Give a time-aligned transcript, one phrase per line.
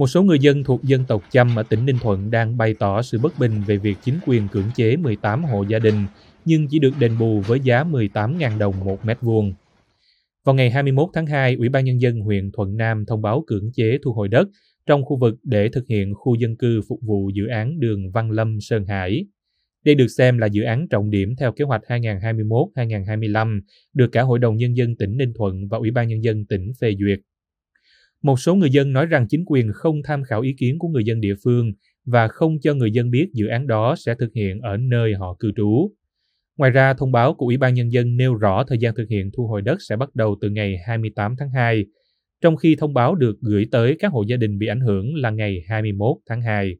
[0.00, 3.02] Một số người dân thuộc dân tộc Chăm ở tỉnh Ninh Thuận đang bày tỏ
[3.02, 5.94] sự bất bình về việc chính quyền cưỡng chế 18 hộ gia đình
[6.44, 9.52] nhưng chỉ được đền bù với giá 18.000 đồng một mét vuông.
[10.44, 13.70] Vào ngày 21 tháng 2, Ủy ban Nhân dân huyện Thuận Nam thông báo cưỡng
[13.74, 14.48] chế thu hồi đất
[14.86, 18.30] trong khu vực để thực hiện khu dân cư phục vụ dự án đường Văn
[18.30, 19.26] Lâm Sơn Hải.
[19.84, 23.60] Đây được xem là dự án trọng điểm theo kế hoạch 2021-2025
[23.94, 26.72] được cả Hội đồng Nhân dân tỉnh Ninh Thuận và Ủy ban Nhân dân tỉnh
[26.80, 27.20] phê duyệt.
[28.22, 31.04] Một số người dân nói rằng chính quyền không tham khảo ý kiến của người
[31.04, 31.72] dân địa phương
[32.04, 35.36] và không cho người dân biết dự án đó sẽ thực hiện ở nơi họ
[35.38, 35.90] cư trú.
[36.56, 39.30] Ngoài ra, thông báo của Ủy ban Nhân dân nêu rõ thời gian thực hiện
[39.36, 41.84] thu hồi đất sẽ bắt đầu từ ngày 28 tháng 2,
[42.40, 45.30] trong khi thông báo được gửi tới các hộ gia đình bị ảnh hưởng là
[45.30, 46.76] ngày 21 tháng 2.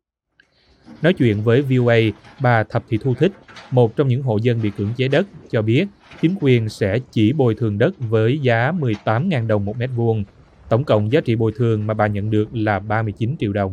[1.02, 1.97] Nói chuyện với VOA,
[2.42, 3.33] bà Thập Thị Thu Thích,
[3.70, 5.88] một trong những hộ dân bị cưỡng chế đất, cho biết
[6.20, 10.25] chính quyền sẽ chỉ bồi thường đất với giá 18.000 đồng một mét vuông.
[10.70, 13.73] Tổng cộng giá trị bồi thường mà bà nhận được là 39 triệu đồng.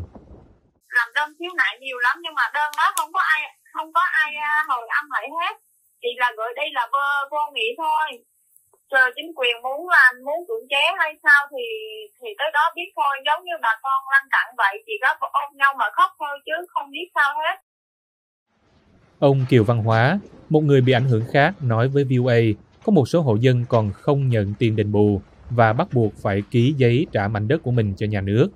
[0.97, 3.41] Làm đơn khiếu nại nhiều lắm nhưng mà đơn đó không có ai
[3.73, 5.55] không có ai à, hồi âm lại hết.
[6.01, 8.23] Chỉ là gửi đây là vô, vô nghị thôi
[8.91, 11.63] Giờ chính quyền muốn làm muốn cưỡng chế hay sao thì
[12.21, 15.57] thì tới đó biết thôi giống như bà con lăn cặn vậy chỉ có ôm
[15.57, 17.55] nhau mà khóc thôi chứ không biết sao hết
[19.19, 22.39] Ông Kiều Văn Hóa, một người bị ảnh hưởng khác nói với VOA
[22.83, 26.41] có một số hộ dân còn không nhận tiền đền bù và bắt buộc phải
[26.51, 28.49] ký giấy trả mảnh đất của mình cho nhà nước.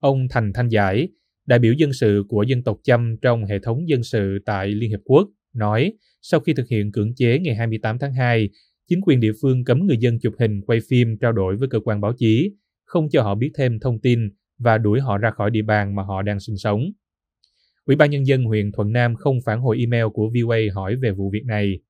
[0.00, 1.08] Ông Thành Thanh Giải,
[1.46, 4.90] đại biểu dân sự của dân tộc Chăm trong hệ thống dân sự tại Liên
[4.90, 5.92] Hiệp Quốc, nói
[6.22, 8.48] sau khi thực hiện cưỡng chế ngày 28 tháng 2,
[8.88, 11.80] chính quyền địa phương cấm người dân chụp hình, quay phim, trao đổi với cơ
[11.84, 15.50] quan báo chí, không cho họ biết thêm thông tin và đuổi họ ra khỏi
[15.50, 16.80] địa bàn mà họ đang sinh sống.
[17.84, 21.10] Ủy ban Nhân dân huyện Thuận Nam không phản hồi email của VOA hỏi về
[21.10, 21.80] vụ việc này.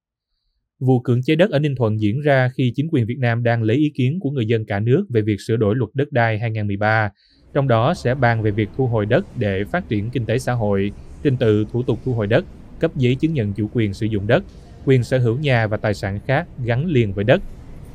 [0.83, 3.63] Vụ cưỡng chế đất ở Ninh Thuận diễn ra khi chính quyền Việt Nam đang
[3.63, 6.39] lấy ý kiến của người dân cả nước về việc sửa đổi luật đất đai
[6.39, 7.11] 2013,
[7.55, 10.53] trong đó sẽ bàn về việc thu hồi đất để phát triển kinh tế xã
[10.53, 12.45] hội, trình tự thủ tục thu hồi đất,
[12.79, 14.45] cấp giấy chứng nhận chủ quyền sử dụng đất,
[14.85, 17.43] quyền sở hữu nhà và tài sản khác gắn liền với đất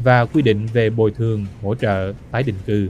[0.03, 2.87] và quy định về bồi thường, hỗ trợ, tái định cư.